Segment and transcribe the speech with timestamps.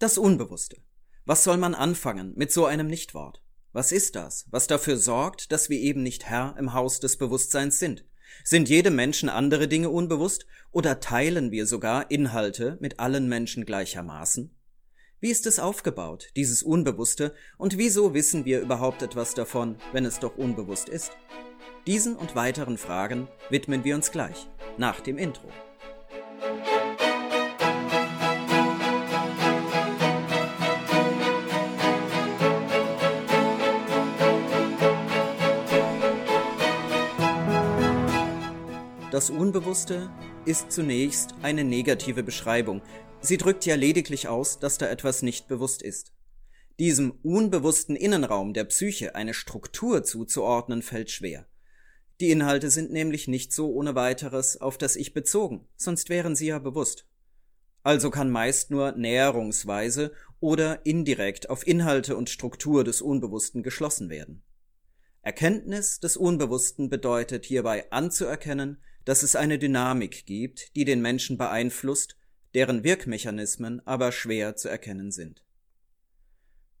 [0.00, 0.78] Das Unbewusste.
[1.26, 3.42] Was soll man anfangen mit so einem Nichtwort?
[3.74, 7.78] Was ist das, was dafür sorgt, dass wir eben nicht Herr im Haus des Bewusstseins
[7.78, 8.06] sind?
[8.42, 14.56] Sind jedem Menschen andere Dinge unbewusst oder teilen wir sogar Inhalte mit allen Menschen gleichermaßen?
[15.20, 20.18] Wie ist es aufgebaut, dieses Unbewusste, und wieso wissen wir überhaupt etwas davon, wenn es
[20.18, 21.12] doch unbewusst ist?
[21.86, 24.48] Diesen und weiteren Fragen widmen wir uns gleich,
[24.78, 25.50] nach dem Intro.
[39.20, 40.10] Das Unbewusste
[40.46, 42.80] ist zunächst eine negative Beschreibung.
[43.20, 46.14] Sie drückt ja lediglich aus, dass da etwas nicht bewusst ist.
[46.78, 51.46] Diesem unbewussten Innenraum der Psyche eine Struktur zuzuordnen fällt schwer.
[52.18, 56.46] Die Inhalte sind nämlich nicht so ohne weiteres auf das Ich bezogen, sonst wären sie
[56.46, 57.06] ja bewusst.
[57.82, 64.42] Also kann meist nur näherungsweise oder indirekt auf Inhalte und Struktur des Unbewussten geschlossen werden.
[65.20, 72.16] Erkenntnis des Unbewussten bedeutet hierbei anzuerkennen, dass es eine Dynamik gibt, die den Menschen beeinflusst,
[72.54, 75.44] deren Wirkmechanismen aber schwer zu erkennen sind.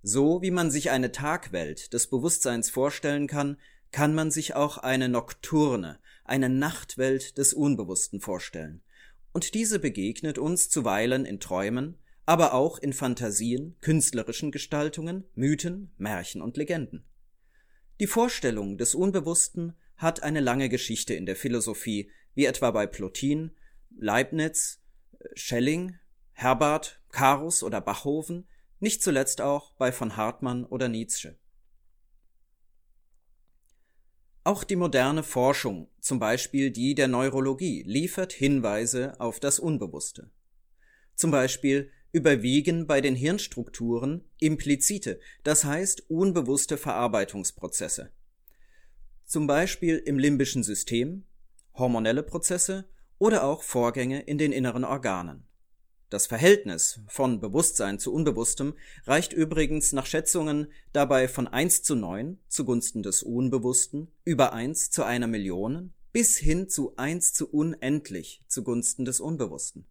[0.02, 3.58] So wie man sich eine Tagwelt des Bewusstseins vorstellen kann,
[3.92, 8.82] kann man sich auch eine nokturne, eine Nachtwelt des Unbewussten vorstellen.
[9.32, 16.42] Und diese begegnet uns zuweilen in Träumen, aber auch in Fantasien, künstlerischen Gestaltungen, Mythen, Märchen
[16.42, 17.04] und Legenden.
[18.00, 23.50] Die Vorstellung des Unbewussten hat eine lange Geschichte in der Philosophie, wie etwa bei Plotin,
[23.98, 24.80] Leibniz,
[25.34, 25.98] Schelling,
[26.32, 31.38] Herbart, Carus oder Bachhofen, nicht zuletzt auch bei von Hartmann oder Nietzsche.
[34.42, 40.30] Auch die moderne Forschung, zum Beispiel die der Neurologie, liefert Hinweise auf das Unbewusste.
[41.14, 48.10] Zum Beispiel überwiegen bei den Hirnstrukturen implizite, das heißt unbewusste Verarbeitungsprozesse
[49.30, 51.22] zum Beispiel im limbischen System,
[51.74, 55.46] hormonelle Prozesse oder auch Vorgänge in den inneren Organen.
[56.08, 58.74] Das Verhältnis von Bewusstsein zu Unbewusstem
[59.04, 65.04] reicht übrigens nach Schätzungen dabei von 1 zu 9 zugunsten des Unbewussten über 1 zu
[65.04, 69.86] einer Million bis hin zu 1 zu unendlich zugunsten des Unbewussten.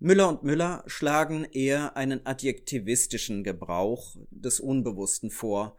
[0.00, 5.78] Müller und Müller schlagen eher einen adjektivistischen Gebrauch des Unbewussten vor,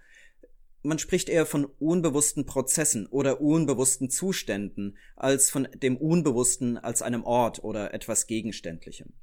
[0.84, 7.24] man spricht eher von unbewussten Prozessen oder unbewussten Zuständen als von dem Unbewussten als einem
[7.24, 9.14] Ort oder etwas Gegenständlichem.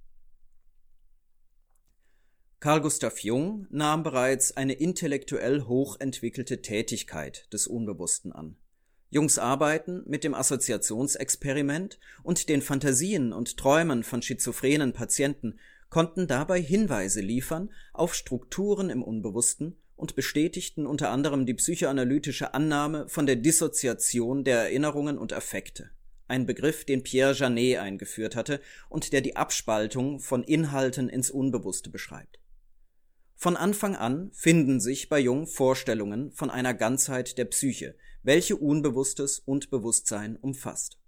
[2.61, 8.57] Carl Gustav Jung nahm bereits eine intellektuell hochentwickelte Tätigkeit des Unbewussten an.
[9.09, 16.61] Jungs Arbeiten mit dem Assoziationsexperiment und den Fantasien und Träumen von schizophrenen Patienten konnten dabei
[16.61, 23.37] Hinweise liefern auf Strukturen im Unbewussten und bestätigten unter anderem die psychoanalytische Annahme von der
[23.37, 25.91] Dissoziation der Erinnerungen und Affekte,
[26.27, 31.91] ein Begriff, den Pierre Janet eingeführt hatte und der die Abspaltung von Inhalten ins Unbewusste
[31.91, 32.41] beschreibt.
[33.37, 39.39] Von Anfang an finden sich bei Jung Vorstellungen von einer Ganzheit der Psyche, welche Unbewusstes
[39.39, 40.99] und Bewusstsein umfasst.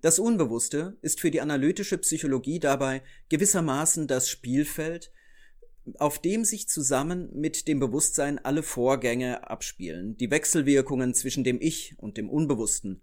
[0.00, 5.10] Das Unbewusste ist für die analytische Psychologie dabei gewissermaßen das Spielfeld,
[5.98, 11.94] auf dem sich zusammen mit dem Bewusstsein alle Vorgänge abspielen, die Wechselwirkungen zwischen dem Ich
[11.98, 13.02] und dem Unbewussten,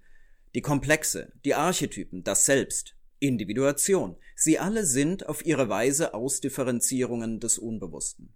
[0.56, 7.58] die Komplexe, die Archetypen, das Selbst, Individuation, sie alle sind auf ihre Weise Ausdifferenzierungen des
[7.58, 8.34] Unbewussten.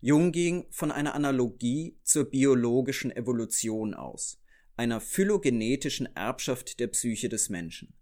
[0.00, 4.40] Jung ging von einer Analogie zur biologischen Evolution aus,
[4.76, 7.94] einer phylogenetischen Erbschaft der Psyche des Menschen.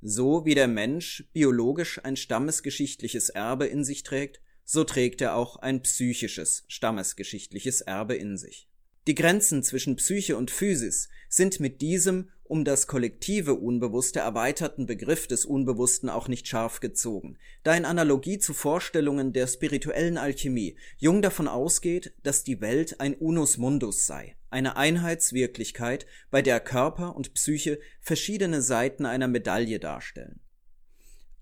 [0.00, 5.56] So wie der Mensch biologisch ein stammesgeschichtliches Erbe in sich trägt, so trägt er auch
[5.56, 8.68] ein psychisches, stammesgeschichtliches Erbe in sich.
[9.08, 15.26] Die Grenzen zwischen Psyche und Physis sind mit diesem um das kollektive Unbewusste erweiterten Begriff
[15.26, 21.22] des Unbewussten auch nicht scharf gezogen, da in Analogie zu Vorstellungen der spirituellen Alchemie Jung
[21.22, 27.32] davon ausgeht, dass die Welt ein Unus Mundus sei, eine Einheitswirklichkeit, bei der Körper und
[27.32, 30.40] Psyche verschiedene Seiten einer Medaille darstellen.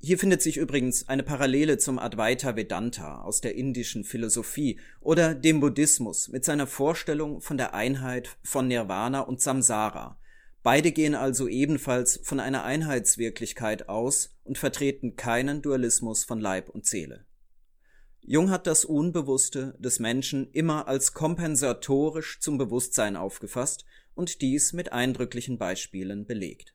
[0.03, 5.61] Hier findet sich übrigens eine Parallele zum Advaita Vedanta aus der indischen Philosophie oder dem
[5.61, 10.19] Buddhismus mit seiner Vorstellung von der Einheit von Nirvana und Samsara.
[10.63, 16.87] Beide gehen also ebenfalls von einer Einheitswirklichkeit aus und vertreten keinen Dualismus von Leib und
[16.87, 17.27] Seele.
[18.23, 24.93] Jung hat das Unbewusste des Menschen immer als kompensatorisch zum Bewusstsein aufgefasst und dies mit
[24.93, 26.75] eindrücklichen Beispielen belegt.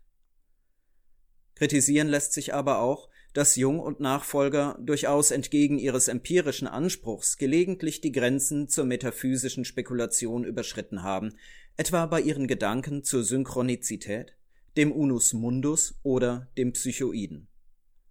[1.56, 8.00] Kritisieren lässt sich aber auch, dass Jung und Nachfolger durchaus entgegen ihres empirischen Anspruchs gelegentlich
[8.00, 11.36] die Grenzen zur metaphysischen Spekulation überschritten haben,
[11.76, 14.38] etwa bei ihren Gedanken zur Synchronizität,
[14.78, 17.50] dem Unus Mundus oder dem Psychoiden.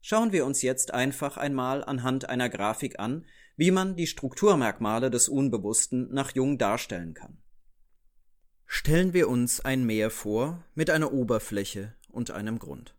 [0.02, 3.24] Schauen wir uns jetzt einfach einmal anhand einer Grafik an,
[3.56, 7.38] wie man die Strukturmerkmale des Unbewussten nach Jung darstellen kann.
[8.66, 12.94] Stellen wir uns ein Meer vor mit einer Oberfläche und einem Grund.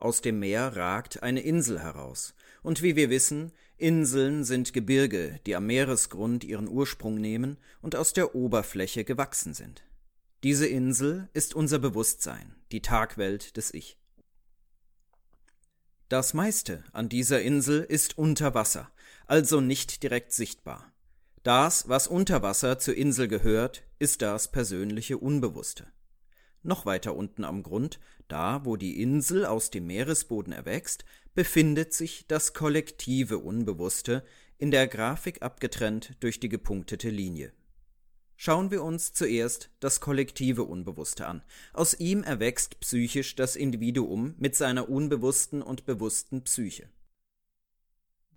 [0.00, 5.54] Aus dem Meer ragt eine Insel heraus, und wie wir wissen, Inseln sind Gebirge, die
[5.54, 9.84] am Meeresgrund ihren Ursprung nehmen und aus der Oberfläche gewachsen sind.
[10.42, 13.98] Diese Insel ist unser Bewusstsein, die Tagwelt des Ich.
[16.08, 18.90] Das meiste an dieser Insel ist unter Wasser,
[19.26, 20.92] also nicht direkt sichtbar.
[21.42, 25.86] Das, was unter Wasser zur Insel gehört, ist das persönliche Unbewusste.
[26.62, 32.26] Noch weiter unten am Grund, da wo die Insel aus dem Meeresboden erwächst, befindet sich
[32.26, 34.24] das kollektive Unbewusste,
[34.58, 37.52] in der Grafik abgetrennt durch die gepunktete Linie.
[38.36, 41.42] Schauen wir uns zuerst das kollektive Unbewusste an.
[41.72, 46.88] Aus ihm erwächst psychisch das Individuum mit seiner unbewussten und bewussten Psyche.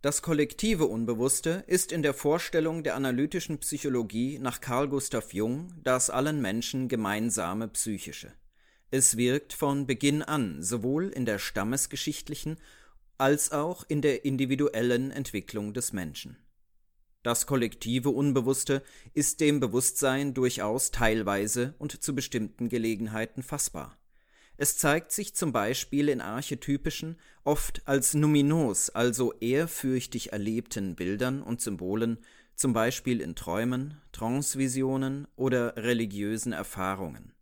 [0.01, 6.09] Das kollektive Unbewusste ist in der Vorstellung der analytischen Psychologie nach Carl Gustav Jung das
[6.09, 8.33] allen Menschen gemeinsame psychische.
[8.89, 12.57] Es wirkt von Beginn an sowohl in der stammesgeschichtlichen
[13.19, 16.35] als auch in der individuellen Entwicklung des Menschen.
[17.21, 18.81] Das kollektive Unbewusste
[19.13, 24.00] ist dem Bewusstsein durchaus teilweise und zu bestimmten Gelegenheiten fassbar.
[24.57, 31.61] Es zeigt sich zum Beispiel in archetypischen, oft als numinos, also ehrfürchtig erlebten Bildern und
[31.61, 32.19] Symbolen,
[32.55, 37.33] zum Beispiel in Träumen, Trancevisionen oder religiösen Erfahrungen.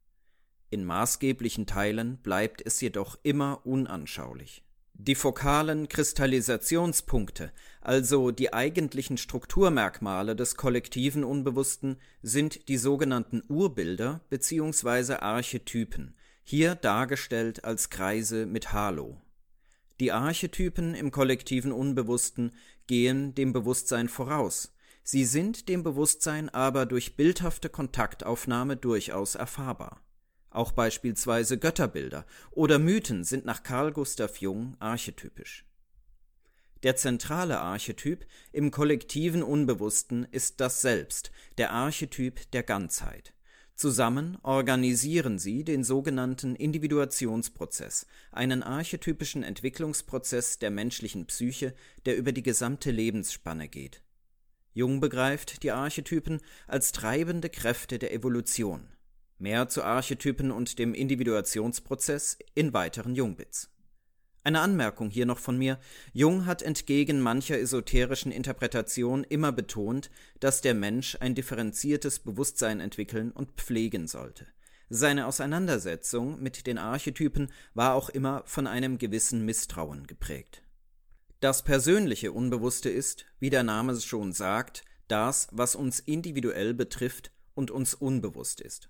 [0.70, 4.64] In maßgeblichen Teilen bleibt es jedoch immer unanschaulich.
[4.94, 15.14] Die fokalen Kristallisationspunkte, also die eigentlichen Strukturmerkmale des kollektiven Unbewussten, sind die sogenannten Urbilder bzw.
[15.14, 16.16] Archetypen,
[16.50, 19.22] hier dargestellt als Kreise mit Halo.
[20.00, 22.54] Die Archetypen im kollektiven Unbewussten
[22.88, 24.74] gehen dem Bewusstsein voraus,
[25.04, 30.02] sie sind dem Bewusstsein aber durch bildhafte Kontaktaufnahme durchaus erfahrbar.
[30.50, 35.66] Auch beispielsweise Götterbilder oder Mythen sind nach Carl Gustav Jung archetypisch.
[36.82, 41.30] Der zentrale Archetyp im kollektiven Unbewussten ist das Selbst,
[41.60, 43.36] der Archetyp der Ganzheit.
[43.80, 51.74] Zusammen organisieren sie den sogenannten Individuationsprozess, einen archetypischen Entwicklungsprozess der menschlichen Psyche,
[52.06, 54.04] der über die gesamte Lebensspanne geht.
[54.74, 58.86] Jung begreift die Archetypen als treibende Kräfte der Evolution.
[59.38, 63.70] Mehr zu Archetypen und dem Individuationsprozess in weiteren Jungbits.
[64.50, 65.78] Eine Anmerkung hier noch von mir.
[66.12, 70.10] Jung hat entgegen mancher esoterischen Interpretation immer betont,
[70.40, 74.48] dass der Mensch ein differenziertes Bewusstsein entwickeln und pflegen sollte.
[74.90, 80.64] Seine Auseinandersetzung mit den Archetypen war auch immer von einem gewissen Misstrauen geprägt.
[81.42, 87.32] Das persönliche Unbewusste ist, wie der Name es schon sagt, das, was uns individuell betrifft
[87.54, 88.90] und uns unbewusst ist.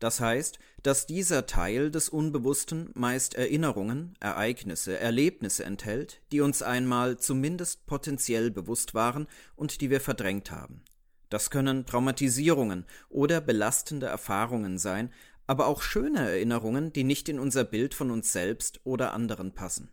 [0.00, 7.18] Das heißt, dass dieser Teil des Unbewussten meist Erinnerungen, Ereignisse, Erlebnisse enthält, die uns einmal
[7.18, 10.82] zumindest potenziell bewusst waren und die wir verdrängt haben.
[11.28, 15.12] Das können Traumatisierungen oder belastende Erfahrungen sein,
[15.46, 19.90] aber auch schöne Erinnerungen, die nicht in unser Bild von uns selbst oder anderen passen.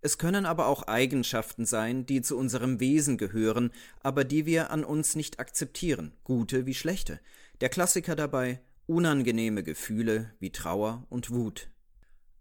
[0.00, 3.70] Es können aber auch Eigenschaften sein, die zu unserem Wesen gehören,
[4.02, 7.20] aber die wir an uns nicht akzeptieren, gute wie schlechte,
[7.60, 11.70] der Klassiker dabei unangenehme Gefühle wie Trauer und Wut.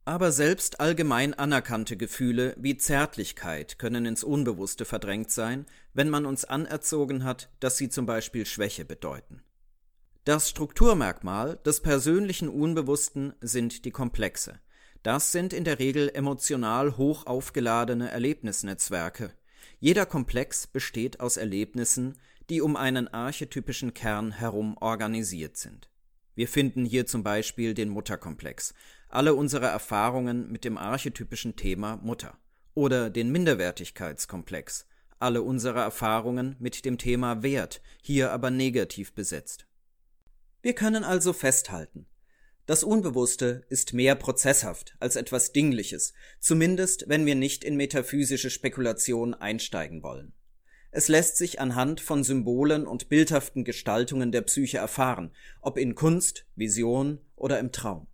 [0.03, 6.45] Aber selbst allgemein anerkannte Gefühle wie Zärtlichkeit können ins Unbewusste verdrängt sein, wenn man uns
[6.45, 9.43] anerzogen hat, dass sie zum Beispiel Schwäche bedeuten.
[10.25, 14.59] Das Strukturmerkmal des persönlichen Unbewussten sind die Komplexe.
[15.03, 19.31] Das sind in der Regel emotional hoch aufgeladene Erlebnisnetzwerke.
[19.79, 22.17] Jeder Komplex besteht aus Erlebnissen,
[22.49, 25.89] die um einen archetypischen Kern herum organisiert sind.
[26.39, 28.73] Wir finden hier zum Beispiel den Mutterkomplex,
[29.09, 32.37] alle unsere Erfahrungen mit dem archetypischen Thema Mutter,
[32.73, 34.85] oder den Minderwertigkeitskomplex,
[35.19, 39.67] alle unsere Erfahrungen mit dem Thema Wert, hier aber negativ besetzt.
[40.61, 42.05] Wir können also festhalten,
[42.65, 49.33] das Unbewusste ist mehr prozesshaft als etwas Dingliches, zumindest wenn wir nicht in metaphysische Spekulation
[49.33, 50.31] einsteigen wollen.
[50.91, 55.31] Es lässt sich anhand von Symbolen und bildhaften Gestaltungen der Psyche erfahren,
[55.61, 58.07] ob in Kunst, Vision oder im Traum.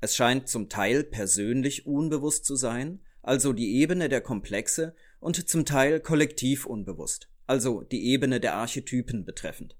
[0.00, 5.64] Es scheint zum Teil persönlich unbewusst zu sein, also die Ebene der Komplexe und zum
[5.64, 9.76] Teil kollektiv unbewusst, also die Ebene der Archetypen betreffend.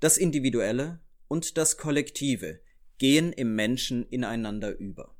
[0.00, 2.60] Das Individuelle und das Kollektive
[2.96, 5.14] gehen im Menschen ineinander über.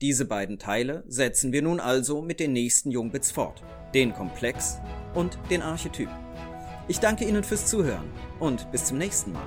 [0.00, 4.78] Diese beiden Teile setzen wir nun also mit den nächsten Jungbits fort, den Komplex
[5.14, 6.08] und den Archetyp.
[6.88, 8.10] Ich danke Ihnen fürs Zuhören
[8.40, 9.42] und bis zum nächsten Mal.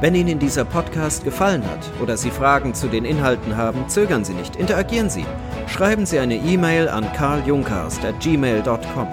[0.00, 4.32] Wenn Ihnen dieser Podcast gefallen hat oder Sie Fragen zu den Inhalten haben, zögern Sie
[4.32, 5.26] nicht, interagieren Sie.
[5.66, 9.08] Schreiben Sie eine E-Mail an karljunkast.gmail.com.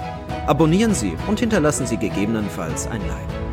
[0.45, 3.46] Abonnieren Sie und hinterlassen Sie gegebenenfalls ein Like.